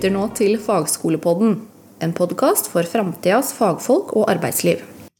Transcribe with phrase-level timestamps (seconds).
[0.00, 1.58] lytter nå til Fagskolepodden,
[2.00, 4.78] en podkast for framtidas fagfolk og arbeidsliv.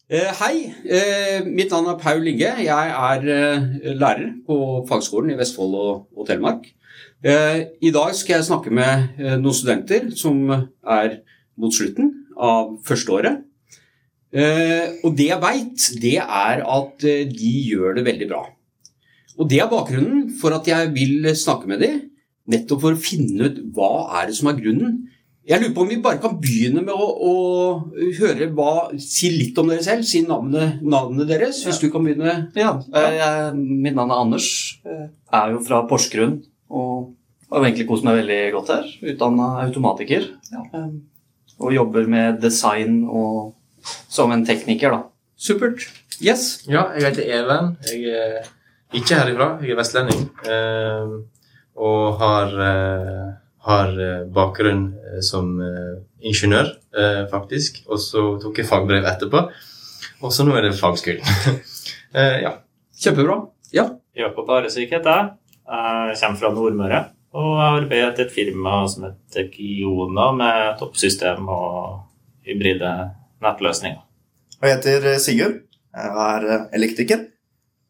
[0.09, 2.49] Eh, hei, eh, mitt navn er Paul Inge.
[2.65, 5.75] Jeg er eh, lærer på fagskolen i Vestfold
[6.17, 6.65] og, Telemark.
[7.21, 11.21] I dag skal jeg snakke med noen studenter som er
[11.61, 12.09] mot slutten
[12.41, 13.43] av førsteåret.
[15.05, 18.47] Og det jeg veit, det er at de gjør det veldig bra.
[19.37, 22.10] Og det er bakgrunnen for at jeg vil snakke med dem,
[22.51, 24.99] nettopp for å finne ut hva er det som er grunnen.
[25.51, 27.33] Jeg lurer på om vi bare kan begynne med å, å
[28.19, 30.05] høre hva, Si litt om dere selv.
[30.07, 32.35] Si navnet, navnet deres, hvis du kan begynne.
[32.59, 34.51] Ja, eh, jeg, mitt navn er Anders.
[34.85, 35.09] Jeg
[35.41, 37.17] er jo fra Porsgrunn og
[37.51, 38.93] har egentlig kost meg veldig godt her.
[39.15, 40.29] Utdanna automatiker.
[40.53, 40.85] Ja.
[41.61, 43.57] Og jobber med design og
[44.13, 45.03] som en tekniker, da.
[45.41, 45.89] Supert.
[46.21, 46.61] Yes.
[46.69, 47.75] Ja, jeg heter Even.
[47.89, 48.49] Jeg er
[48.95, 49.55] ikke herifra.
[49.65, 50.25] Jeg er vestlending.
[51.81, 53.27] Og har, eh,
[53.67, 55.55] har eh, bakgrunn eh, som
[56.21, 57.83] ingeniør, eh, faktisk.
[57.89, 59.45] Og så tok jeg fagbrev etterpå.
[60.21, 61.25] Og så nå er det fagskolen.
[62.11, 62.51] Eh, ja.
[62.99, 63.37] Kjempebra.
[63.71, 63.85] Ja.
[64.19, 65.29] Jakob Aresvik heter jeg.
[66.11, 66.99] Jeg kommer fra Nordmøre.
[67.39, 72.01] Og jeg arbeider til et firma som heter Kiona, med toppsystem og
[72.43, 72.91] hybride
[73.47, 74.03] nettløsninger.
[74.59, 75.61] Jeg heter Sigurd.
[75.95, 77.23] Jeg er elektriker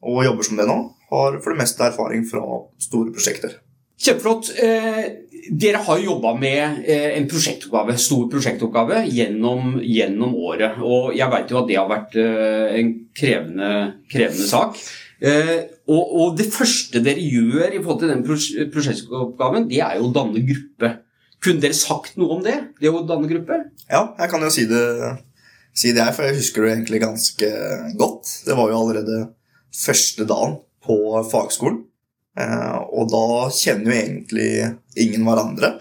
[0.04, 0.78] og jobber som det nå.
[1.08, 2.44] Har for det meste erfaring fra
[2.90, 3.56] store prosjekter.
[4.00, 4.48] Kjempeflott.
[4.56, 5.02] Eh,
[5.50, 10.78] dere har jobba med eh, en prosjektoppgave, stor prosjektoppgave gjennom, gjennom året.
[10.80, 13.70] Og jeg veit jo at det har vært eh, en krevende,
[14.10, 14.80] krevende sak.
[15.20, 18.22] Og, og det første dere gjør i forhold til den
[18.72, 20.94] prosjektoppgaven, det er jo å danne gruppe.
[21.44, 22.56] Kunne dere sagt noe om det?
[22.80, 23.58] Det å danne gruppe?
[23.84, 24.80] Ja, jeg kan jo si det,
[25.76, 27.52] si det her, for jeg husker det egentlig ganske
[28.00, 28.32] godt.
[28.48, 29.20] Det var jo allerede
[29.76, 30.56] første dagen
[30.88, 30.96] på
[31.28, 31.82] fagskolen.
[32.38, 34.50] Eh, og da kjenner jo egentlig
[35.00, 35.72] ingen hverandre.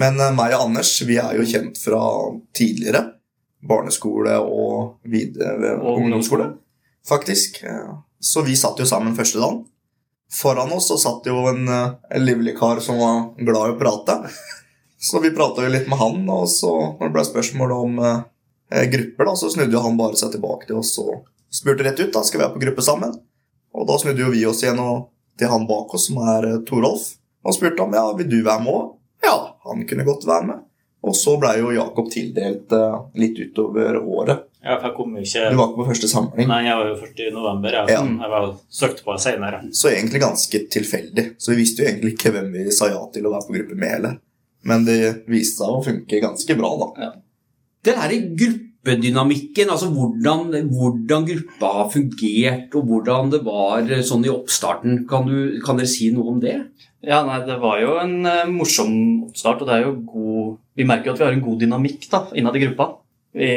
[0.00, 2.02] Men eh, meg og Anders vi er jo kjent fra
[2.56, 3.12] tidligere.
[3.66, 6.50] Barneskole og videre Og ungdomsskole,
[7.08, 7.62] faktisk.
[7.64, 9.64] Eh, Så vi satt jo sammen første dagen.
[10.32, 13.78] Foran oss så satt jo en, eh, en livlig kar som var glad i å
[13.80, 14.16] prate.
[14.98, 18.86] Så vi prata jo litt med han, og så når det ble spørsmål om eh,
[18.90, 22.12] grupper, da, så snudde jo han bare seg tilbake til oss og spurte rett ut
[22.14, 23.12] da, skal vi være på gruppe sammen.
[23.76, 26.60] Og da snudde jo vi oss igjen og, til han bak oss, som er eh,
[26.68, 27.10] Torolf,
[27.46, 28.88] og spurte om ja, vil du være med òg.
[29.26, 29.36] Ja,
[29.68, 30.62] han kunne godt være med.
[31.06, 34.46] Og så blei jo Jakob tildelt eh, litt utover året.
[34.66, 36.48] Ja, for jeg kom jo ikke Du var ikke på første samling.
[36.50, 37.76] Nei, jeg var jo først i november.
[37.76, 38.00] Jeg, Ja.
[38.02, 38.46] jeg var
[38.80, 39.60] søkte på senere.
[39.70, 41.26] Så egentlig ganske tilfeldig.
[41.38, 43.78] Så vi visste jo egentlig ikke hvem vi sa ja til å være på gruppe
[43.78, 44.16] med heller.
[44.66, 44.98] Men det
[45.30, 47.12] viste seg å funke ganske bra, da.
[47.86, 48.16] Den her
[48.86, 55.26] gruppedynamikken, altså hvordan, hvordan gruppa har fungert, og hvordan det var sånn i oppstarten, kan,
[55.26, 56.56] du, kan dere si noe om det?
[57.06, 60.84] Ja, nei, Det var jo en eh, morsom oppstart, og det er jo god Vi
[60.84, 62.98] merker jo at vi har en god dynamikk da, innad i gruppa.
[63.32, 63.50] Vi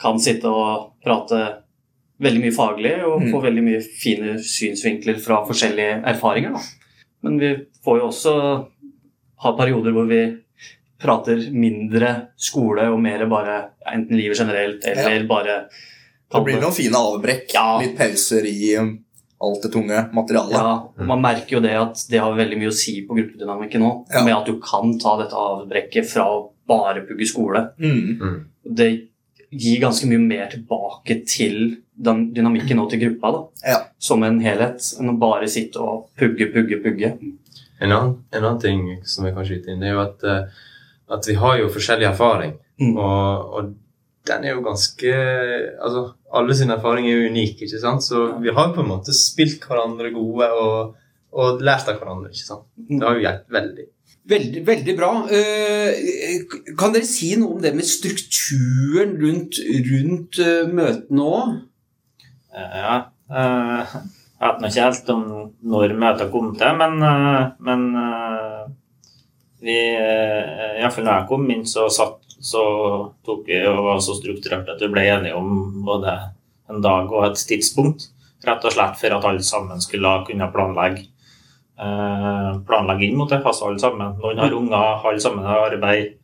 [0.00, 1.40] kan sitte og prate
[2.22, 3.30] veldig mye faglig og Mm.
[3.32, 6.52] få veldig mye fine synsvinkler fra forskjellige erfaringer.
[6.52, 6.60] Da.
[7.22, 7.50] Men vi
[7.84, 8.66] får jo også
[9.42, 10.22] ha perioder hvor vi
[11.02, 13.58] prater mindre skole og mer bare
[13.92, 15.56] enten livet generelt eller bare
[16.32, 17.50] Det blir noen fine avbrekk.
[17.52, 17.66] Ja.
[17.82, 18.94] Litt pauser i um,
[19.42, 20.54] alt det tunge materialet.
[20.56, 23.92] Ja, Man merker jo det at det har veldig mye å si på gruppedynamikken nå.
[24.14, 24.24] Ja.
[24.24, 27.66] Med at du kan ta dette avbrekket fra å bare pugge skole.
[27.82, 28.46] Mm.
[28.62, 28.90] Det
[29.52, 33.32] gir ganske mye mer tilbake til den dynamikken nå til gruppa.
[33.32, 33.70] da.
[33.74, 33.78] Ja.
[33.98, 37.12] Som en helhet, enn å bare sitte og pugge, pugge, pugge.
[37.82, 40.62] En, annen, en annen ting som jeg kan skyte inn, det er jo at, eh,
[41.12, 42.56] at vi har jo forskjellig erfaring.
[42.80, 42.96] Mm.
[42.96, 43.72] Og, og
[44.28, 45.12] den er jo ganske
[45.82, 46.02] Altså,
[46.32, 48.04] alle sin erfaring er jo unik, ikke sant?
[48.06, 50.94] Så vi har på en måte spilt hverandre gode og,
[51.34, 52.64] og lært av hverandre, ikke sant?
[52.88, 53.86] Det har jo hjulpet veldig.
[54.32, 55.10] Veldig, veldig bra.
[55.34, 56.42] Eh,
[56.78, 59.58] Kan dere si noe om det med strukturen rundt,
[59.90, 61.56] rundt eh, møtene òg?
[62.54, 62.96] Eh, Ja.
[63.32, 63.96] eh,
[64.42, 65.24] Jeg vet nå ikke helt om
[65.74, 66.96] når møtet kom til, men,
[67.62, 67.82] men
[69.62, 72.62] vi eh, Iallfall når jeg kom inn, så, satt, så
[73.26, 76.16] tok vi og var så strukturert at vi ble enige om både
[76.72, 78.08] en dag og et tidspunkt.
[78.42, 81.06] Rett og slett for at alle sammen skulle kunne planlegge
[81.78, 84.16] eh, planlegge inn mot det, altså alle sammen.
[84.22, 86.18] Noen har unger, alle sammen har arbeid.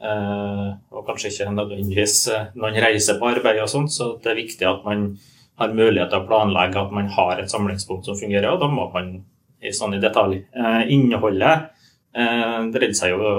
[0.00, 4.38] eh, og kanskje ikke nødvendigvis eh, noen reiser på arbeid og sånn, så det er
[4.38, 5.10] viktig at man
[5.60, 8.86] har mulighet til å planlegge at man har et samlingspunkt som fungerer, og da må
[8.94, 9.18] man
[9.60, 10.38] i sånn i detalj.
[10.56, 11.68] Eh, innholdet
[12.16, 13.34] eh, dreide seg jo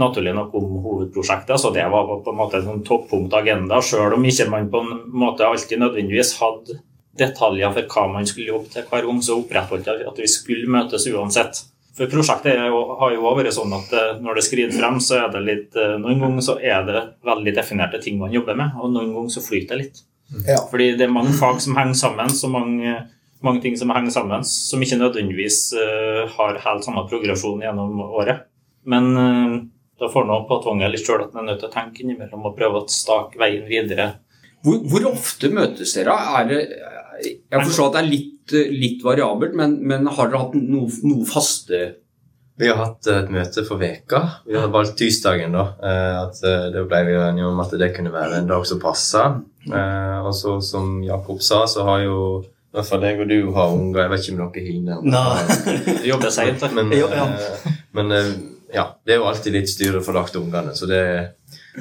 [0.00, 4.16] naturlig nok om hovedprosjektet, så det var på en måte en sånn toppunkt agenda, selv
[4.16, 6.78] om ikke man på en måte alltid nødvendigvis hadde
[7.20, 10.70] detaljer for hva man skulle jobbe til hver gang, så opprettholdt jeg at vi skulle
[10.72, 11.62] møtes uansett.
[11.98, 15.32] For prosjektet jo, har jo vært sånn at eh, når det skrider frem, så er
[15.34, 18.94] det litt eh, Noen ganger så er det veldig definerte ting man jobber med, og
[18.94, 20.04] noen ganger så flyter det litt.
[20.46, 20.60] Ja.
[20.70, 22.94] Fordi det er mange fag som henger sammen, så mange,
[23.44, 28.46] mange ting som henger sammen, som ikke nødvendigvis eh, har helt samme progresjon gjennom året.
[28.88, 29.54] Men eh,
[30.00, 32.58] da får nå påtvunget litt sjøl at man er nødt til å tenke innimellom og
[32.58, 34.12] prøve å stake veien videre.
[34.64, 36.16] Hvor, hvor ofte møtes dere?
[36.36, 36.60] Er det,
[37.24, 41.24] jeg forstår at det er litt, litt variabelt, men, men har dere hatt noe, noe
[41.28, 41.80] faste
[42.60, 44.20] Vi har hatt et møte for veka.
[44.44, 45.56] Vi har valgt tirsdagen.
[45.56, 45.66] da.
[45.80, 46.44] Eh, at
[46.76, 49.30] Da ble vi enige om at det kunne være en dag som passa.
[49.70, 52.18] Og så som Jakob sa, så har jo
[52.76, 54.00] hvert fall jeg og du har unger.
[54.04, 54.38] Jeg vet ikke om
[56.22, 56.64] dere seint.
[56.76, 57.08] Men, ja.
[57.26, 58.32] eh, men eh,
[58.74, 60.74] ja, det er jo alltid litt styre få lagt ungene.
[60.78, 61.30] Så det er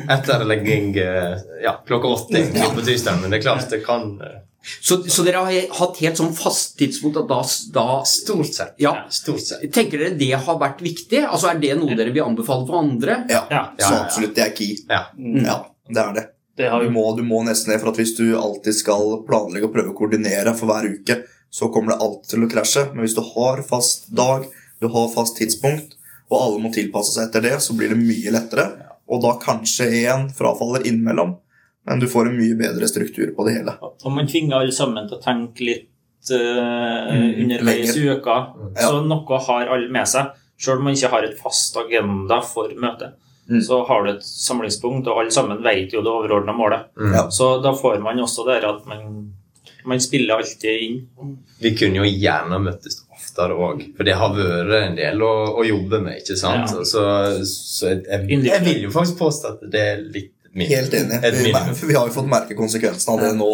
[0.10, 2.42] etterlegging eh, ja, klokka åtte
[2.76, 3.20] på tirsdag.
[3.22, 4.16] Men det er klart, det kan
[4.82, 7.40] Så, så dere har hatt helt sånn fast tidspunkt at da,
[7.78, 8.74] da Stort sett.
[8.82, 8.96] Ja.
[9.14, 9.64] Stort sett.
[9.74, 11.22] Tenker dere det har vært viktig?
[11.30, 13.22] Altså Er det noe dere vil anbefale for andre?
[13.32, 13.64] Ja, Ja.
[13.80, 14.36] så absolutt.
[14.36, 14.76] Det er key.
[14.90, 15.06] Ja.
[15.46, 16.26] Ja, det er det.
[16.60, 19.70] Det har Du må, du må nesten det, for at hvis du alltid skal planlegge
[19.70, 22.84] og prøve å koordinere for hver uke, så kommer det alltid til å krasje.
[22.92, 24.44] Men hvis du har fast dag,
[24.84, 25.96] du har fast tidspunkt,
[26.30, 28.68] og alle må tilpasse seg etter det, så blir det mye lettere.
[29.10, 31.38] Og da kanskje én frafaller innimellom,
[31.88, 33.80] men du får en mye bedre struktur på det hele.
[34.04, 35.88] Og man tvinger alle sammen til å tenke litt
[36.30, 38.54] Mm, underveis i uka.
[38.76, 38.90] Ja.
[38.90, 40.36] Så noe har alle med seg.
[40.60, 43.16] Selv om man ikke har et fast agenda for møtet,
[43.50, 43.62] Mm.
[43.66, 46.90] så har du et samlingspunkt, og alle sammen vet jo det overordna målet.
[47.00, 47.14] Mm.
[47.18, 47.26] Ja.
[47.34, 49.34] Så da får man også det at man,
[49.90, 51.00] man spiller alltid inn.
[51.60, 55.66] Vi kunne jo gjerne møttes oftere òg, for det har vært en del å, å
[55.66, 56.22] jobbe med.
[56.22, 56.72] ikke sant?
[56.72, 56.86] Ja.
[56.86, 57.06] Så,
[57.50, 60.36] så jeg, jeg, jeg vil jo faktisk påstå at det er litt.
[60.56, 61.20] Helt enig.
[61.36, 61.52] Vi,
[61.88, 63.50] vi har jo fått merke konsekvensene av det nå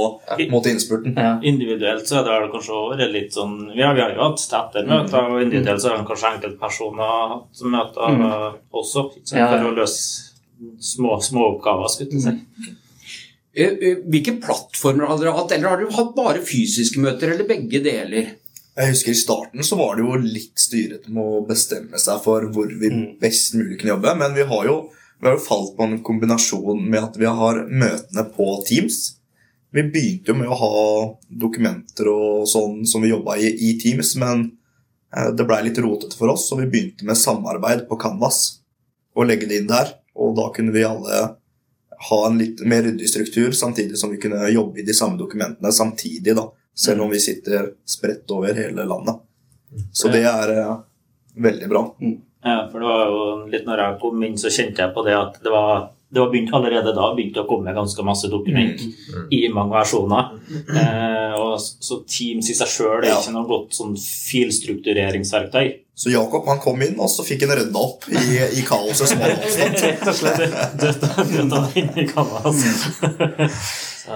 [0.52, 1.18] mot innspurten.
[1.18, 1.34] ja.
[1.44, 4.88] Individuelt så er det kanskje over vært litt sånn ja, Vi har jo hatt tettere
[4.88, 8.24] møter, og individuelt så har kanskje enkeltpersoner hatt møter mm.
[8.72, 9.10] også.
[9.18, 9.40] Ikke sant?
[9.42, 9.60] Ja, ja.
[9.60, 10.32] For å løse
[10.80, 12.74] små, små oppgaver, skulle jeg si.
[13.56, 15.54] Eh, eh, Hvilke plattformer har dere hatt?
[15.56, 18.34] Eller har dere hatt bare fysiske møter, eller begge deler?
[18.76, 22.44] Jeg husker I starten så var det jo litt styrete med å bestemme seg for
[22.52, 23.20] hvor vi Mm.
[23.22, 24.16] best mulig kunne jobbe.
[24.20, 24.90] Men vi har jo,
[25.26, 29.16] vi har jo falt på en kombinasjon med at vi har møtene på Teams.
[29.74, 30.76] Vi begynte jo med å ha
[31.42, 34.44] dokumenter og sånn som vi jobba i i Teams, men
[35.18, 38.60] eh, det blei litt rotete for oss, så vi begynte med samarbeid på Canvas.
[39.18, 39.96] Og legge det inn der.
[40.14, 41.24] Og da kunne vi alle
[42.12, 45.74] ha en litt mer ryddig struktur, samtidig som vi kunne jobbe i de samme dokumentene
[45.74, 46.38] samtidig.
[46.38, 49.26] da, Selv om vi sitter spredt over hele landet.
[49.90, 50.78] Så det er eh,
[51.50, 51.88] veldig bra.
[52.46, 55.16] Ja, for det var jo litt når jeg kom inn, så kjente jeg på det
[55.18, 58.80] at det var, det var begynt allerede da begynte å komme ganske masse dokument
[59.36, 60.30] i mange versjoner.
[60.72, 65.74] Eh, og så Teams i seg sjøl er ikke noe godt sånn filstruktureringsverktøy.
[65.96, 68.24] Så Jakob han kom inn, og så fikk han rydda opp i,
[68.60, 69.84] i kaoset som hadde oppstått.
[69.86, 73.52] Rett og slett dytta det inn i kaoset.
[74.06, 74.14] Så,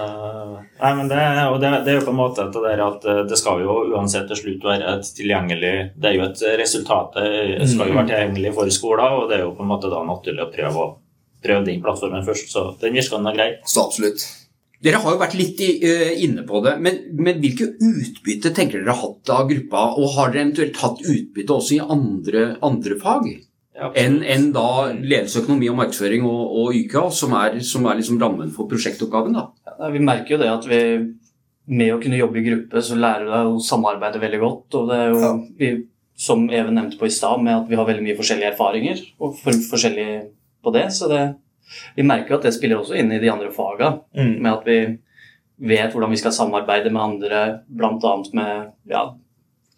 [0.78, 1.18] nei, men det,
[1.50, 4.38] og det, det er jo på en måte at eh, det skal jo uansett til
[4.38, 8.70] slutt være et tilgjengelig Det er jo et resultat det skal jo være tilgjengelig for
[8.70, 10.99] skoler, og det er jo på en måte da naturlig å prøve, å-
[11.42, 12.52] prøve den plattformen først.
[12.52, 13.50] Så den virka grei.
[13.66, 14.24] Så absolutt.
[14.80, 18.80] Dere har jo vært litt i, uh, inne på det, men, men hvilke utbytte tenker
[18.80, 19.82] dere har hatt av gruppa?
[20.00, 23.28] Og har dere eventuelt hatt utbytte også i andre, andre fag
[23.76, 28.00] Ja, enn en da ledelse, økonomi og markedsføring og, og YK, som er, som er
[28.00, 29.36] liksom rammen for prosjektoppgaven?
[29.36, 29.46] da?
[29.68, 30.80] Ja, Vi merker jo det at vi
[31.70, 34.80] med å kunne jobbe i gruppe, så lærer du deg å samarbeide veldig godt.
[34.80, 35.32] Og det er jo, Ja.
[35.60, 35.70] vi,
[36.16, 39.36] som Even nevnte på i stad, med at vi har veldig mye forskjellige erfaringer og
[39.38, 40.08] for, forskjellig
[40.64, 40.86] på det.
[40.92, 41.22] Så det,
[41.96, 44.34] vi merker jo at det spiller også inn i de andre faga, Mm.
[44.42, 44.80] med at vi
[45.74, 48.12] vet hvordan vi skal samarbeide med andre, bl.a.
[48.32, 49.04] med ja,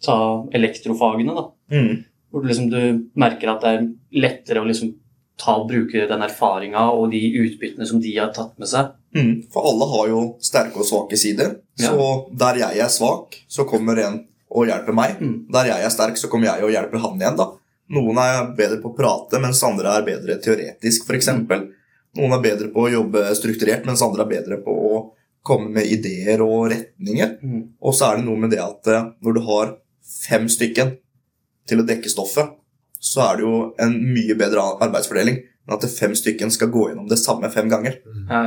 [0.03, 0.17] ta
[0.53, 1.33] elektrofagene.
[1.35, 1.45] da.
[1.71, 2.03] Mm.
[2.31, 3.87] Hvor du, liksom, du merker at det er
[4.23, 4.93] lettere å liksom
[5.37, 8.91] ta og bruke den erfaringa og de utbyttene som de har tatt med seg.
[9.17, 9.43] Mm.
[9.53, 11.55] For alle har jo sterke og svake sider.
[11.81, 11.89] Ja.
[11.91, 14.21] Så der jeg er svak, så kommer en
[14.53, 15.17] og hjelper meg.
[15.21, 15.35] Mm.
[15.53, 17.37] Der jeg er sterk, så kommer jeg og hjelper han igjen.
[17.39, 17.47] da.
[17.93, 21.29] Noen er bedre på å prate, mens andre er bedre teoretisk, f.eks.
[22.17, 24.97] Noen er bedre på å jobbe strukturert, mens andre er bedre på å
[25.43, 27.37] komme med ideer og retninger.
[27.43, 27.63] Mm.
[27.83, 29.73] Og så er det noe med det at eh, når du har
[30.23, 30.95] fem stykken
[31.69, 32.53] til å dekke stoffet,
[33.03, 37.09] så er det jo en mye bedre arbeidsfordeling enn at fem stykken skal gå gjennom
[37.11, 37.99] det samme fem ganger.
[38.29, 38.43] Ja,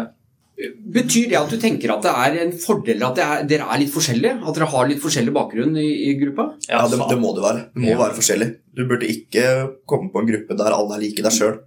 [0.57, 3.81] Betyr det at du tenker at det er en fordel at det er, dere er
[3.83, 4.39] litt forskjellige?
[4.49, 6.47] At dere har litt forskjellig bakgrunn i, i gruppa?
[6.71, 7.65] Ja, det, det må det være.
[7.75, 7.99] Det må Ja.
[8.01, 8.49] være forskjellig.
[8.77, 9.43] Du burde ikke
[9.89, 11.59] komme på en gruppe der alle er like deg sjøl.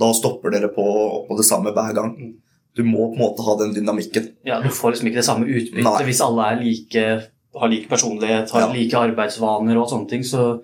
[0.00, 0.86] Da stopper dere på,
[1.28, 2.16] på det samme hver gang.
[2.74, 4.30] Du må på en måte ha den dynamikken.
[4.48, 7.06] Ja, Du får liksom ikke det samme utbyttet hvis alle er like,
[7.62, 8.72] har lik personlighet, har Ja.
[8.72, 10.22] like arbeidsvaner og sånne ting.
[10.26, 10.62] Så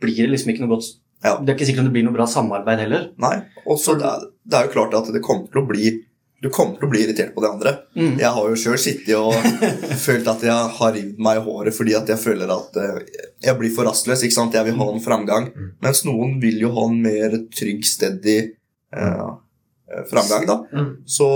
[0.00, 1.36] blir det liksom ikke noe godt Ja.
[1.36, 3.10] Det er ikke sikkert om det blir noe bra samarbeid heller.
[3.20, 3.42] Nei.
[3.68, 5.90] Og så det, er- det er jo klart at det kommer til å bli
[6.40, 7.72] du kommer til å bli irritert på de andre.
[7.92, 8.14] Mm.
[8.20, 9.34] Jeg har jo sjøl sittet og
[10.06, 13.02] følt at jeg har rivd meg i håret fordi at jeg føler at eh,
[13.44, 14.24] jeg blir for rastløs.
[14.24, 14.56] ikke sant?
[14.56, 15.50] Jeg vil ha en framgang.
[15.52, 15.68] Mm.
[15.84, 19.28] Mens noen vil jo ha en mer trygg, steady eh,
[19.92, 20.48] eh, framgang.
[20.48, 20.58] da.
[20.72, 20.90] Mm.
[21.04, 21.28] Så,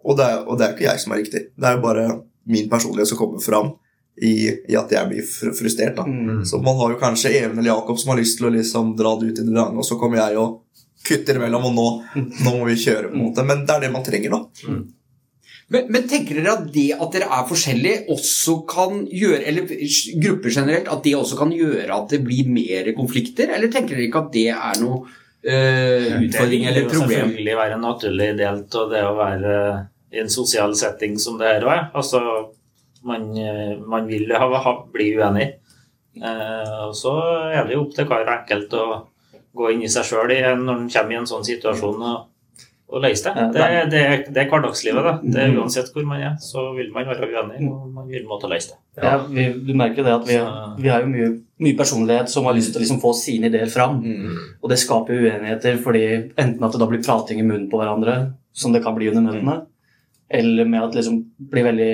[0.00, 1.46] og, det er, og det er jo ikke jeg som er riktig.
[1.52, 2.08] Det er jo bare
[2.48, 3.74] min personlighet som kommer fram
[4.16, 4.32] i,
[4.68, 5.96] i at jeg blir fr frustrert.
[6.00, 6.08] da.
[6.08, 6.40] Mm.
[6.48, 9.12] Så man har jo kanskje Even eller Jakob som har lyst til å liksom dra
[9.20, 10.62] det ut i det lange, og så kommer jeg og
[11.06, 11.86] kutter imellom, og nå,
[12.44, 13.10] nå må vi kjøre.
[13.10, 13.46] på en måte.
[13.46, 14.74] Men det er det man trenger, da.
[15.72, 19.70] Men, men tenker dere at det at dere er forskjellige, også kan gjøre Eller
[20.20, 23.54] grupper generelt, at det også kan gjøre at det blir mer konflikter?
[23.54, 25.06] Eller tenker dere ikke at det er noe
[25.40, 27.08] eh, utfordring eller problem?
[27.08, 29.54] Det vil selvfølgelig være en naturlig del av det å være
[30.12, 31.86] i en sosial setting som det her òg er.
[31.96, 32.20] Altså,
[33.08, 35.48] man, eh, man vil ha, ha, bli uenig.
[36.12, 37.12] Uh, og så
[37.48, 38.82] er det jo opp til hver enkelt å
[39.54, 42.28] gå inn i seg sjøl når man kommer i en sånn situasjon og,
[42.92, 43.46] og løse det.
[43.54, 45.04] Det, er- det, er- det er hverdagslivet.
[45.04, 45.12] da.
[45.22, 45.58] Det er Mm.
[45.62, 48.78] Uansett hvor man er, så vil man være uenig, og man vil måtte løse det.
[49.02, 50.36] Ja, vi, du merker det at vi,
[50.82, 51.28] vi har jo mye,
[51.64, 54.00] mye personlighet som har lyst til å liksom få sine ideer fram.
[54.62, 56.02] Og det skaper uenigheter fordi
[56.36, 59.22] enten at det da blir prating i munnen på hverandre, som det kan bli under
[59.32, 59.66] møtene,
[60.28, 61.92] eller med at det liksom blir veldig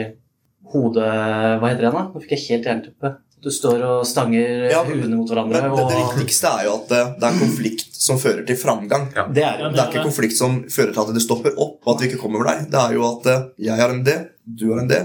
[0.73, 1.05] hode...
[1.05, 2.03] Hva heter det igjen, da?
[2.13, 3.11] Nå fikk jeg helt jernteppe.
[3.43, 5.61] Du står og stanger Ja, huene mot hverandre.
[5.63, 9.11] Men det, det viktigste er jo at det, det er konflikt som fører til framgang.
[9.15, 9.27] Ja.
[9.31, 11.95] Det er jo Det er ikke konflikt som fører til at det stopper opp, og
[11.95, 12.67] at vi ikke kommer over deg.
[12.73, 14.99] Det er jo at eh, jeg har en D, du har en D.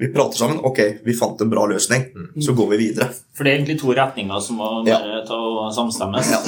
[0.00, 0.56] Vi prater sammen.
[0.64, 2.06] Ok, vi fant en bra løsning.
[2.40, 3.10] Så går vi videre.
[3.36, 4.96] For det er egentlig to retninger som må Ja.
[5.28, 6.30] ta og samstemmes.
[6.32, 6.38] Ja.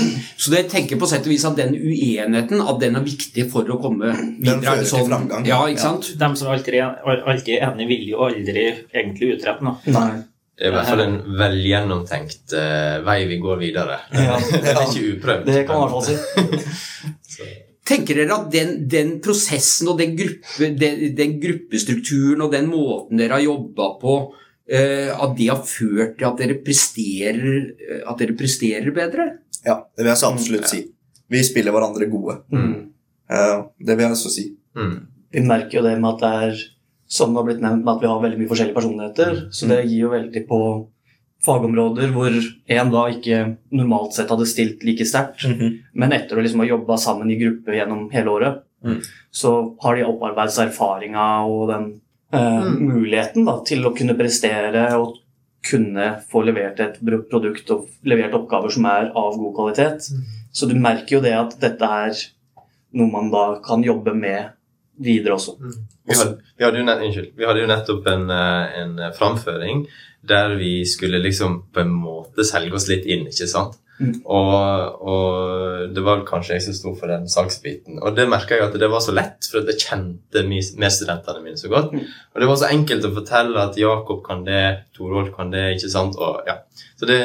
[0.41, 3.69] Så dere tenker på sett og vis at den uenigheten at den er viktig for
[3.69, 4.55] å komme videre?
[4.55, 5.45] Den fører sånn, til framgang.
[5.53, 6.09] Ja, ikke sant?
[6.17, 6.97] De som alltid er,
[7.29, 9.77] alltid er enige, vil jo aldri egentlig utrette noe.
[9.93, 10.23] Nei.
[10.53, 13.99] Det er i hvert fall en velgjennomtenkt uh, vei vi går videre.
[14.13, 14.37] Ja.
[14.37, 15.47] det er ikke uprøvd.
[15.49, 17.47] Det kan man i hvert fall si.
[17.93, 23.19] Tenker dere at den, den prosessen og den, gruppe, den, den gruppestrukturen og den måten
[23.19, 28.21] dere har jobba på, uh, at det har ført til at dere presterer, eh, at
[28.21, 29.29] dere presterer bedre?
[29.65, 30.85] Ja, det vil jeg så absolutt si.
[31.33, 32.39] Vi spiller hverandre gode.
[32.53, 32.77] Mm.
[33.33, 34.47] Uh, det vil jeg så si.
[34.77, 34.95] Mm.
[35.33, 36.65] Vi merker jo det med at det er
[37.13, 39.41] som det har blitt nevnt, med at vi har veldig mye forskjellige personligheter.
[39.53, 40.59] Så det gir jo veldig på
[41.45, 42.31] fagområder hvor
[42.71, 43.39] en da ikke
[43.75, 45.43] normalt sett hadde stilt like sterkt,
[45.93, 48.97] men etter å liksom ha jobba sammen i gruppe gjennom hele året, Mm.
[49.31, 51.85] så har de opparbeidet seg erfaringa og den
[52.35, 55.21] eh, muligheten da, til å kunne prestere og
[55.63, 56.97] kunne få levert et
[57.31, 60.09] produkt og levert oppgaver som er av god kvalitet.
[60.51, 62.25] Så du merker jo det at dette er
[62.99, 64.51] noe man da kan jobbe med
[65.01, 65.57] videre også.
[65.61, 69.87] Vi hadde, vi, hadde nett, unnskyld, vi hadde jo nettopp en, eh, en eh, framføring
[70.29, 73.79] der vi skulle liksom på en måte selge oss litt inn, ikke sant?
[74.03, 74.15] Mm.
[74.35, 77.99] Og, og det var kanskje jeg som sto for den salgsbiten.
[78.03, 81.59] Og det merka jeg at det var så lett, for jeg kjente med medstudentene mine
[81.59, 81.95] så godt.
[81.95, 82.07] Mm.
[82.07, 84.63] Og det var så enkelt å fortelle at Jakob kan det,
[84.97, 86.19] Torolf kan det, ikke sant?
[86.19, 86.61] Og, ja.
[86.99, 87.21] Så det,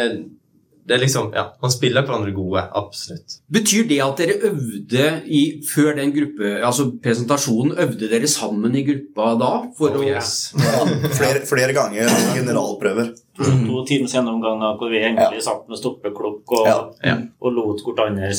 [0.88, 2.62] det er liksom Ja, man spiller hverandre gode.
[2.80, 3.38] Absolutt.
[3.52, 8.86] Betyr det at dere øvde i, før den gruppe, altså presentasjonen, øvde dere sammen i
[8.88, 9.52] gruppa da?
[9.78, 10.54] For Oh, å, yes.
[11.20, 13.12] Flere, flere ganger generalprøver.
[13.38, 17.18] To times gjennomganger hvor vi egentlig satt med stoppeklokk og, Ja, ja.
[17.44, 18.32] og lot hverandre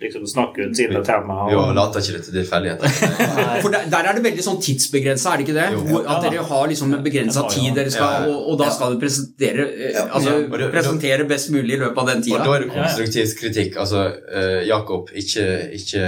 [0.00, 1.52] liksom snakke ut sine temaer.
[1.54, 1.60] Og...
[1.62, 2.96] og- later ikke det til tilfeldigheter.
[3.64, 5.66] For der, der er det veldig sånn tidsbegrensa, er det ikke det?
[5.76, 6.00] Jo.
[6.04, 8.34] At dere har liksom en begrensa tid, dere skal, Ja, ja.
[8.34, 12.02] og, og da skal dere presentere, eh, altså, Ja, det- presentere best mulig i løpet
[12.02, 13.80] av den Og da er det konstruktiv kritikk.
[13.86, 15.46] Altså, uh, Jakob, ikke
[15.80, 16.04] Ikke,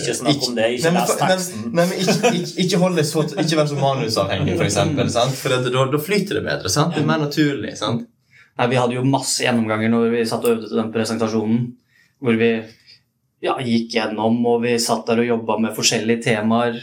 [0.00, 1.66] Ikke snakk om det, ikke les teksten.
[1.72, 5.10] Nei, men ikke, ikke, ikke hold deg så Ikke vær så manusavhengig, for eksempel.
[5.16, 5.36] Sant?
[5.40, 6.72] For at da, da flyter det bedre.
[6.72, 6.94] Sant?
[6.96, 7.76] Det er mer naturlig.
[7.80, 8.04] Sant?
[8.60, 11.60] Nei, Vi hadde jo masse gjennomganger når vi satt og øvde til den presentasjonen.
[12.20, 12.50] Hvor vi
[13.44, 16.80] ja, gikk gjennom, og vi satt der og jobba med forskjellige temaer.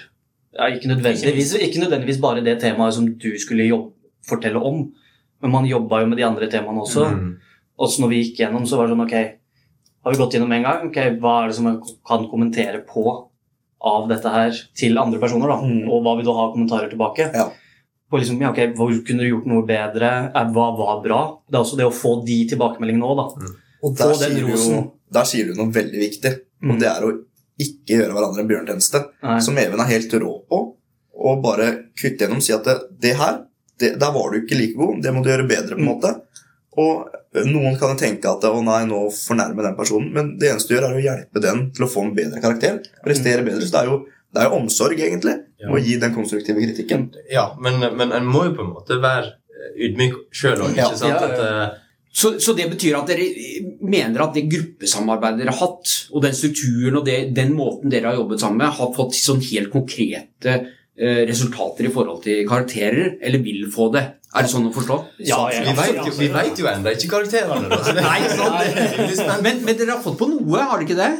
[0.57, 3.93] Ja, ikke, nødvendigvis, ikke nødvendigvis bare det temaet som du skulle jobbe,
[4.27, 4.87] fortelle om,
[5.43, 7.05] men man jobba jo med de andre temaene også.
[7.13, 7.29] Mm.
[7.77, 9.13] Og så når vi gikk gjennom, så var det sånn Ok,
[10.07, 10.89] har vi gått gjennom en gang?
[10.89, 13.05] Ok, Hva er det som jeg kan kommentere på
[13.87, 15.53] av dette her til andre personer?
[15.53, 15.59] da?
[15.61, 15.85] Mm.
[15.91, 17.29] Og hva vil du ha kommentarer tilbake?
[17.37, 17.51] Ja.
[18.09, 20.11] På liksom, ja, ok, Hvor kunne du gjort noe bedre?
[20.33, 21.21] Eh, Hva var bra?
[21.45, 23.53] Det er også det å få de tilbakemeldingene òg, da.
[23.83, 24.83] Og Få den sier, du jo,
[25.13, 26.31] der sier du noe veldig viktig,
[26.63, 26.71] Mm.
[26.71, 27.11] og det er å
[27.61, 28.99] ikke gjøre hverandre en bjørnetjeneste.
[29.45, 30.59] Som Even er helt rå på,
[31.17, 33.39] og bare kutte gjennom og si at det, det her,
[33.81, 35.93] det, der var du ikke like god, det må du gjøre bedre, på en Mm.
[35.93, 36.11] måte.
[36.77, 37.07] Og
[37.47, 40.75] noen kan jo tenke at å nei, nå fornærmer den personen, men det eneste du
[40.75, 42.83] gjør, er å hjelpe den til å få en bedre karakter.
[43.03, 43.61] Prestere bedre.
[43.65, 43.97] Så det er jo,
[44.33, 45.71] det er jo omsorg, egentlig, Ja.
[45.73, 47.07] å gi den konstruktive kritikken.
[47.33, 49.33] Ja, men, men en må jo på en måte være
[49.75, 50.75] ydmyk sjøl òg.
[50.77, 50.85] Ja.
[50.91, 51.09] Ikke sant?
[51.09, 51.39] Ja, ja, At,
[51.73, 51.77] eh,
[52.13, 53.25] Så, så det betyr at dere
[53.81, 58.09] mener at det gruppesamarbeidet dere har hatt, og den strukturen og det, den måten dere
[58.09, 60.55] har jobbet sammen med, har fått sånn helt konkrete
[60.97, 64.05] eh, resultater i forhold til karakterer, eller vil få det?
[64.37, 64.97] Er det sånn å forstå?
[65.29, 67.69] Ja, ja, Vi vet jo, vi vet jo ennå ikke karakterene.
[67.69, 69.43] Det, Nei, sånn.
[69.45, 71.11] Men, men dere har fått på noe, har dere ikke det?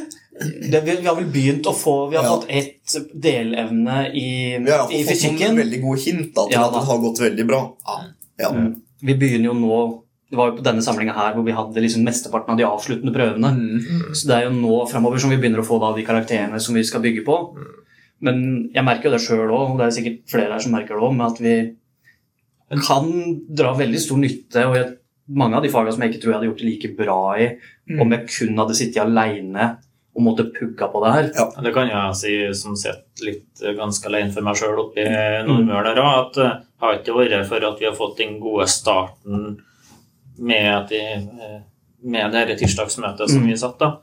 [0.70, 2.34] Det, vi, vi har vel begynt å få Vi har Ja.
[2.36, 4.26] fått ett delevne i,
[4.62, 5.48] Vi har i iallfall fått fysikken.
[5.48, 7.62] noen veldig gode hint da, til Ja, at det har gått veldig bra.
[8.38, 8.52] Ja.
[9.02, 9.80] Vi begynner jo nå
[10.28, 13.14] Det var jo på denne samlinga her hvor vi hadde liksom mesteparten av de avsluttende
[13.14, 13.52] prøvene.
[13.56, 14.12] Mm.
[14.12, 16.76] Så det er jo nå fremover som vi begynner å få da de karakterene som
[16.76, 17.38] vi skal bygge på.
[18.24, 18.40] Men
[18.74, 21.06] jeg merker jo det sjøl òg, og det er sikkert flere her som merker det
[21.06, 21.56] òg, med at vi
[22.84, 23.10] kan
[23.60, 24.64] dra veldig stor nytte.
[24.66, 24.94] og jeg,
[25.28, 27.48] mange av de fagene som jeg ikke tror jeg hadde gjort det like bra i
[28.00, 29.68] om jeg kun hadde sittet aleine
[30.18, 31.28] og måtte pugga på det her.
[31.36, 31.46] Ja.
[31.62, 35.44] Det kan jeg si som sitter litt eh, ganske alene for meg sjøl oppi i
[35.46, 36.48] Nordmøre der òg, at det
[36.82, 39.60] har ikke vært for at vi har fått den gode starten
[40.38, 41.58] med, at de, eh,
[42.04, 43.46] med det her tirsdagsmøtet som Mm.
[43.50, 43.98] vi satt, da,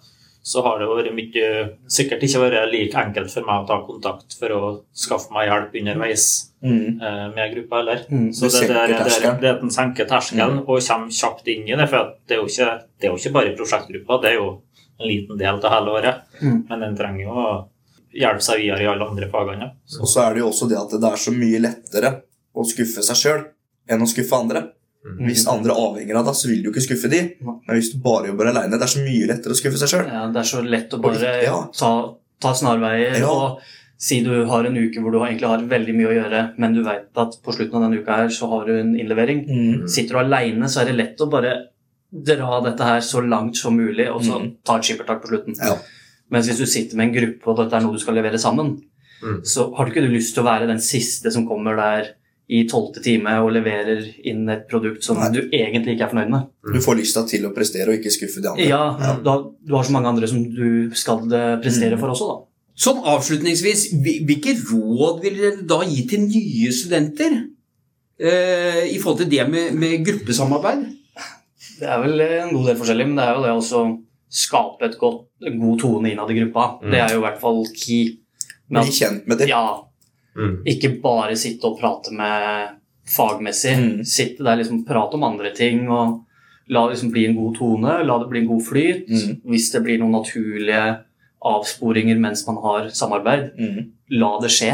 [0.45, 1.45] så har det vært mye
[1.89, 5.73] Sikkert ikke vært like enkelt for meg å ta kontakt for å skaffe meg hjelp
[5.81, 7.01] underveis Mm.
[7.01, 8.05] eh, med gruppa heller.
[8.09, 8.31] Mm.
[8.33, 11.75] Så det, det, det, det, det at en senker terskelen og kommer kjapt inn i
[11.75, 11.87] det.
[11.89, 14.61] For at det, er jo ikke, det er jo ikke bare prosjektgruppa, det er jo
[14.99, 16.21] en liten del av hele året.
[16.41, 16.65] Mm.
[16.69, 17.67] Men den trenger jo å
[18.15, 19.71] hjelpe seg videre i alle andre fagene.
[19.85, 22.13] Så, Og så er det jo også det at det er så mye lettere
[22.55, 23.45] å skuffe seg sjøl
[23.89, 24.69] enn å skuffe andre.
[25.05, 25.19] Mm.
[25.27, 27.19] Hvis andre avhenger av deg, så vil du ikke skuffe de.
[27.45, 30.07] Men hvis du bare jobber aleine, det er så mye lettere å skuffe seg sjøl.
[30.09, 31.59] Ja, det er så lett å bare Ja.
[31.77, 31.91] ta,
[32.41, 33.29] ta snarveier Ja.
[33.29, 33.59] og
[33.97, 36.81] si du har en uke hvor du egentlig har veldig mye å gjøre, men du
[36.83, 39.45] vet at på slutten av denne uka her så har du en innlevering.
[39.47, 39.87] Mm.
[39.87, 41.53] Sitter du aleine, så er det lett å bare
[42.11, 44.55] dra dette her så langt som mulig, og så Mm.
[44.65, 45.55] ta et skippertak på slutten.
[45.59, 45.77] Ja.
[46.31, 48.81] Mens hvis du sitter med en gruppe, og dette er noe du skal levere sammen,
[49.21, 49.41] Mm.
[49.45, 52.15] så har du ikke lyst til å være den siste som kommer der
[52.47, 55.31] i tolvte time og leverer inn et produkt som Nei.
[55.33, 56.43] du egentlig ikke er fornøyd med.
[56.75, 58.67] Du får lyst til å prestere og ikke skuffe de andre.
[58.69, 58.83] Ja,
[59.23, 61.99] du har, du har så mange andre som du skal eh, prestere Mm.
[62.03, 62.37] for også, da.
[62.75, 67.37] Sånn avslutningsvis, hvilke råd vil dere da gi til nye studenter
[68.19, 70.85] eh, i forhold til det med, med gruppesamarbeid?
[71.79, 73.85] Det er vel en god del forskjellig, men det er jo det å
[74.35, 75.25] skape et godt,
[75.59, 76.67] god tone innad i gruppa.
[76.83, 76.91] Mm.
[76.93, 78.13] Det er jo i hvert fall key.
[78.69, 79.49] Men Bli kjent med det.
[79.51, 79.63] ja,
[80.35, 80.55] Mm.
[80.67, 82.73] ikke bare sitte og prate med
[83.07, 83.75] fagmessig.
[83.79, 84.03] Mm.
[84.05, 86.21] Sitte der liksom prate om andre ting og
[86.67, 89.07] la det liksom bli en god tone, la det bli en god flyt.
[89.09, 89.35] Mm.
[89.53, 90.81] Hvis det blir noen naturlige
[91.45, 93.91] avsporinger mens man har samarbeid, Mm.
[94.11, 94.71] la det skje,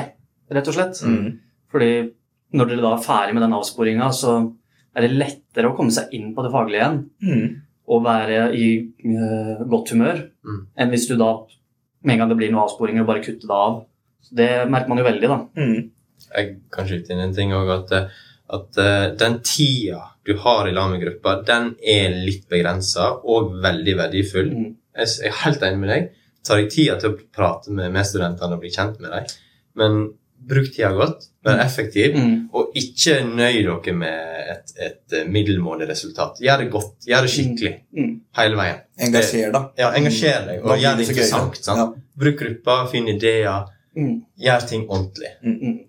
[0.51, 1.01] rett og slett.
[1.03, 1.39] Mm.
[1.71, 2.11] Fordi
[2.53, 4.53] når dere da er ferdig med den avsporinga, så
[4.95, 7.61] er det lettere å komme seg inn på det faglige igjen Mm.
[7.87, 10.67] og være i uh, godt humør Mm.
[10.77, 11.45] enn hvis du da
[12.03, 13.85] med en gang det blir noen avsporinger, bare kutte det av.
[14.29, 15.39] Det merker man jo veldig, da.
[15.57, 15.91] Mm.
[16.35, 18.07] Jeg kan skyte inn en ting òg, at, eh,
[18.53, 23.55] at eh, den tida du har i lag med gruppa, den er litt begrensa og
[23.63, 24.51] veldig verdifull.
[24.53, 24.71] Mm.
[24.97, 26.09] Jeg jeg er helt enig med deg.
[26.45, 29.25] Tar deg tida til å prate med medstudentene og bli kjent med dem.
[29.75, 29.99] Men
[30.41, 32.49] bruk tida godt, vær effektiv, Mm.
[32.53, 36.39] og ikke nøy dere med et, et eh, middelmådig resultat.
[36.41, 38.15] Gjør det godt, gjør det skikkelig Mm.
[38.37, 38.79] hele veien.
[38.99, 39.69] Engasjer deg.
[39.77, 41.57] Ja, Engasjer deg, og gjør det interessant.
[41.63, 41.77] Sant?
[41.77, 42.01] Ja.
[42.17, 43.77] Bruk gruppa, finn ideer, Mm.
[43.95, 45.31] Gjør ting ordentlig.
[45.43, 45.79] Mm.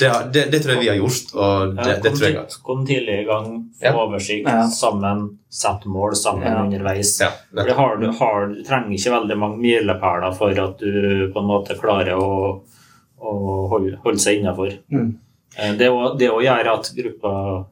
[0.00, 2.54] Det, det, det tror jeg vi har gjort, og det, ja, det tror jeg at...
[2.64, 3.48] kom tidlig i gang,
[3.80, 3.92] få Ja.
[4.00, 4.62] oversikt Ja.
[4.72, 6.62] sammen, sette mål sammen Ja.
[6.62, 7.10] underveis.
[7.20, 11.28] Ja, For det har, du, har, du trenger ikke veldig mange milepæler for at du
[11.34, 12.62] på en måte klarer å,
[13.20, 14.72] å holde, holde seg innafor.
[14.90, 15.18] Mm.
[15.76, 17.66] Det å- det å gjøre at gruppa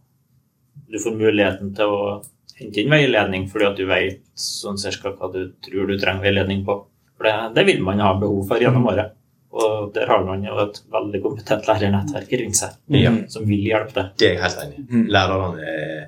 [0.91, 2.23] Du får muligheten til å
[2.59, 6.65] hente inn veiledning fordi at du vet sånn cirka hva du tror du trenger veiledning
[6.65, 6.85] på.
[7.17, 8.89] For det, det vil man ha behov for gjennom Mm.
[8.93, 9.13] året.
[9.53, 13.13] Og der har man jo et veldig kompetent lærernettverk rundt seg Ja.
[13.33, 14.11] som vil hjelpe deg.
[14.21, 14.85] Det er jeg helt enig i.
[14.93, 15.07] Mm.
[15.15, 16.03] Lærerne er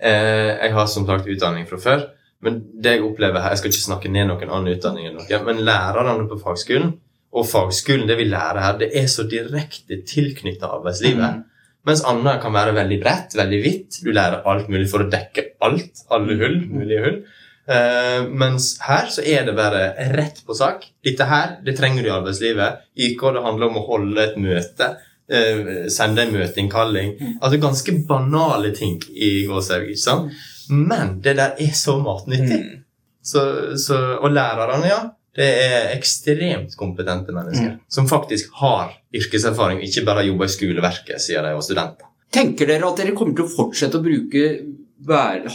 [0.00, 2.02] eh, Jeg har som sagt utdanning fra før,
[2.42, 5.40] men det jeg opplever her Jeg skal ikke snakke ned noen annen utdanning enn noe,
[5.46, 6.96] men lærerne på fagskolen
[7.34, 11.40] og fagskolen, det vi lærer her, det er så direkte tilknytta arbeidslivet.
[11.40, 11.44] Mm.
[11.84, 13.96] Mens annet kan være veldig bredt, veldig hvitt.
[14.04, 16.04] Du lærer alt mulig for å dekke alt.
[16.14, 17.18] Alle hull, mulige hull.
[17.64, 20.84] Eh, mens her så er det bare rett på sak.
[21.04, 22.84] Dette her det trenger du i arbeidslivet.
[22.94, 24.94] YK det handler om å holde et møte.
[25.24, 27.14] Uh, sende en møteinnkalling.
[27.38, 29.86] Altså ganske banale ting i Gåshaug.
[29.88, 30.34] ikke sant?
[30.68, 32.58] Men det der er så matnyttig.
[32.60, 32.82] Mm.
[33.24, 33.44] Så,
[33.80, 34.98] så, og lærerne, ja.
[35.34, 41.24] Det er ekstremt kompetente mennesker som faktisk har yrkeserfaring, ikke bare har jobba i skoleverket
[41.24, 42.10] siden de var studenter.
[42.34, 44.44] Tenker dere at dere kommer til å fortsette å bruke,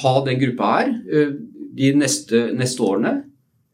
[0.02, 1.32] ha den gruppa her eh,
[1.78, 3.14] de neste, neste årene?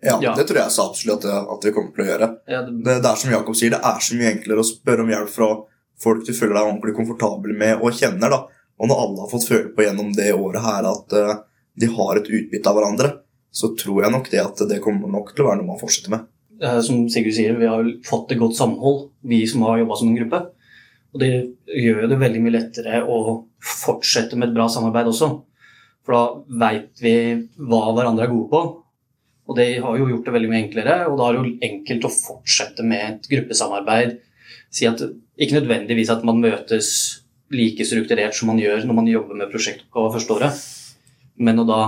[0.06, 0.34] Ja, Ja.
[0.38, 2.28] det tror jeg så absolutt at, at vi kommer til å gjøre.
[2.52, 5.02] Ja, det, Det, det er som Jakob sier, det er så mye enklere å spørre
[5.06, 5.48] om hjelp fra
[6.04, 8.30] folk du føler deg ordentlig komfortabel med og kjenner.
[8.30, 8.42] da.
[8.76, 11.36] Og når alle har fått føle på gjennom det året her at uh,
[11.80, 13.12] de har et utbytte av hverandre,
[13.56, 16.12] så tror jeg nok det at det kommer nok til å være noe man fortsetter
[16.12, 16.28] med.
[16.84, 20.20] Som Sigurd sier, vi har fått et godt samhold, vi som har jobba som en
[20.20, 20.40] gruppe.
[21.16, 21.32] Og det
[21.72, 23.18] gjør jo det veldig mye lettere å
[23.64, 25.30] fortsette med et bra samarbeid også.
[26.06, 27.16] For da veit vi
[27.58, 28.64] hva hverandre er gode på.
[29.46, 32.08] Og det har jo gjort det veldig mye enklere, og da er det jo enkelt
[32.08, 34.16] å fortsette med et gruppesamarbeid.
[34.74, 35.04] Si at
[35.38, 36.90] ikke nødvendigvis at man møtes
[37.54, 40.64] like strukturert som man gjør når man jobber med prosjektoppgaver første året,
[41.46, 41.80] men å da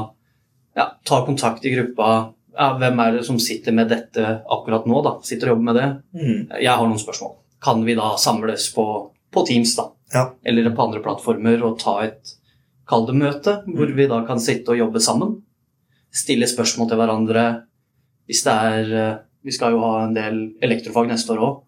[0.78, 2.10] ja, ta kontakt i gruppa.
[2.58, 5.02] Ja, hvem er det som sitter med dette akkurat nå?
[5.06, 5.18] da?
[5.26, 5.88] Sitter og jobber med det?
[6.62, 7.38] Jeg har noen spørsmål.
[7.64, 8.86] Kan vi da samles på,
[9.34, 9.92] på Teams da?
[10.14, 10.30] Ja.
[10.46, 12.37] eller på andre plattformer og ta et
[12.88, 15.38] kall det møte, hvor vi da kan sitte og jobbe sammen?
[16.14, 17.46] Stille spørsmål til hverandre.
[18.28, 19.16] Hvis det er eh,
[19.48, 21.60] Vi skal jo ha en del elektrofag neste år òg.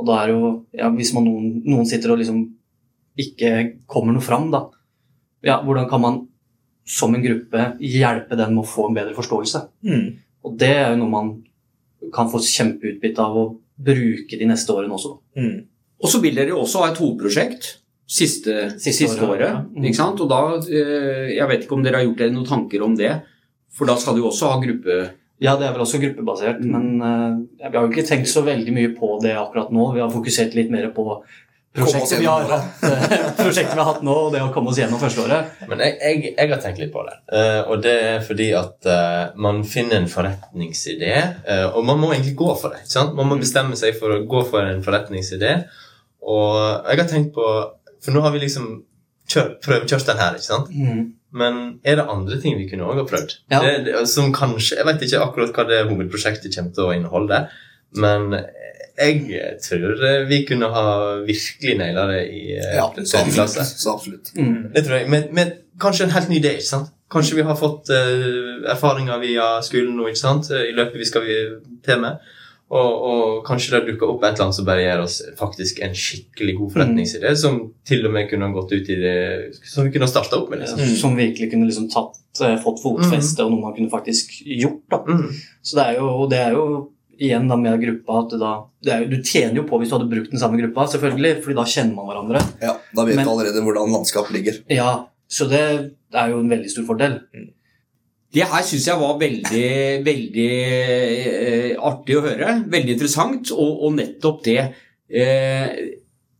[0.00, 2.46] Og da er jo ja, Hvis man noen, noen sitter og liksom
[3.20, 4.62] ikke kommer noe fram, da.
[5.44, 6.20] Ja, hvordan kan man
[6.88, 9.60] som en gruppe hjelpe den med å få en bedre forståelse?
[9.84, 10.06] Mm.
[10.46, 11.32] Og det er jo noe man
[12.14, 13.44] kan få kjempeutbytte av å
[13.76, 15.12] bruke de neste årene også.
[15.36, 15.58] Mm.
[16.00, 17.74] Og så vil dere jo også ha et hovedprosjekt
[18.10, 19.48] siste, Siste siste, året, året.
[19.48, 19.60] ja.
[19.70, 19.84] Mm.
[19.86, 20.20] ikke sant?
[20.24, 23.12] Og da, eh, Jeg vet ikke om dere har gjort dere noen tanker om det,
[23.70, 24.96] for da skal du også ha gruppe...
[25.40, 26.72] Ja, det er vel også gruppebasert, Mm.
[26.74, 29.92] men eh, vi har jo ikke tenkt så veldig mye på det akkurat nå.
[29.94, 31.06] Vi har fokusert litt mer på
[31.72, 34.80] prosjektet vi har hatt, eh, prosjektet vi har hatt nå, og det å komme oss
[34.82, 35.62] gjennom førsteåret.
[35.70, 37.14] Men jeg, jeg, jeg har tenkt litt på det.
[37.32, 38.90] Eh, og det er fordi at
[39.40, 41.14] man finner en forretningsidé,
[41.72, 42.82] og man må egentlig gå for det.
[42.84, 43.14] ikke sant?
[43.16, 45.54] Man må bestemme seg for å gå for en forretningsidé.
[46.20, 47.46] Og jeg har tenkt på
[48.04, 48.68] For nå har vi liksom
[49.30, 50.70] kjør, prøvekjørt den her, ikke sant?
[51.30, 53.34] Men er det andre ting vi kunne også ha prøvd?
[53.52, 53.60] Ja.
[53.62, 57.44] Det, det, som kanskje, Jeg vet ikke akkurat hva det hovedprosjektet kommer til å inneholde,
[58.00, 58.34] men
[59.00, 60.86] jeg tror vi kunne ha
[61.24, 63.64] virkelig naila det i eh, Ja, så klasse.
[63.64, 64.32] Så absolutt.
[64.36, 64.72] Mm.
[64.74, 66.56] Det tror jeg, med, med kanskje en helt ny idé.
[66.58, 66.90] ikke sant?
[67.10, 70.50] Kanskje vi har fått uh, erfaringer via skolen nå ikke sant?
[70.54, 71.26] i løpet vi skal
[71.86, 72.20] til med.
[72.70, 75.96] Og, og kanskje det dukker opp et eller annet som bare gir oss faktisk en
[75.98, 77.56] skikkelig god forretningsidé, som
[77.88, 79.16] til og med kunne ha gått ut i det
[79.66, 80.60] Som vi kunne ha starta opp med.
[80.62, 80.78] liksom.
[80.78, 80.94] Mm.
[81.00, 84.84] Som virkelig kunne liksom tatt, eh, fått fotfeste, og noe man kunne faktisk gjort.
[84.88, 85.02] da.
[85.02, 85.26] Mm.
[85.66, 86.64] Så det er jo, det er jo
[87.20, 88.52] igjen da med gruppa at da
[88.86, 91.42] det er jo, Du tjener jo på hvis du hadde brukt den samme gruppa, selvfølgelig,
[91.42, 92.40] fordi da kjenner man hverandre.
[92.62, 94.62] Ja, Da vet Men- du allerede hvordan landskapet ligger.
[94.70, 97.20] Ja, Så det er jo en veldig stor fordel.
[98.34, 99.70] Det her syns jeg var veldig,
[100.06, 102.52] veldig eh, artig å høre.
[102.70, 103.50] Veldig interessant.
[103.50, 104.58] Og, og nettopp det
[105.10, 105.72] eh,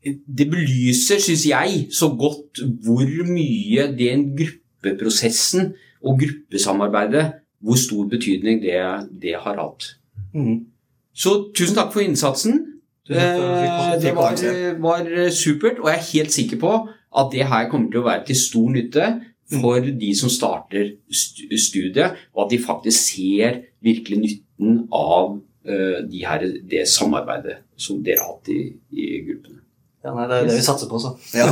[0.05, 7.27] Det belyser, syns jeg, så godt hvor mye den gruppeprosessen og gruppesamarbeidet
[7.61, 8.79] Hvor stor betydning det,
[9.21, 9.91] det har hatt.
[10.33, 10.71] Mm.
[11.13, 12.63] Så tusen takk for innsatsen.
[13.11, 14.39] Eh, Det var,
[14.79, 16.73] var supert, og jeg er helt sikker på
[17.19, 19.07] at det her kommer til å være til stor nytte
[19.51, 26.23] for de som starter studiet, og at de faktisk ser virkelig nytten av eh, de
[26.27, 28.61] her, det samarbeidet som dere har hatt i,
[28.95, 29.59] i gruppene.
[30.01, 31.13] Ja, nei, det er det vi satser på, så.
[31.37, 31.51] Ja.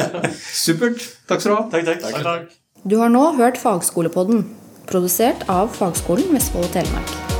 [0.64, 1.04] Supert.
[1.28, 1.82] Takk skal du ha.
[1.84, 2.56] Takk, takk.
[2.88, 4.46] Du har nå hørt Fagskolepodden,
[4.88, 7.39] produsert av Fagskolen Vestfold og Telemark.